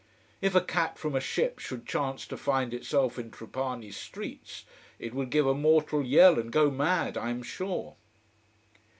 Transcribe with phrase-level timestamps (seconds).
[0.41, 4.65] If a cat from a ship should chance to find itself in Trapani streets,
[4.97, 7.95] it would give a mortal yell, and go mad, I am sure.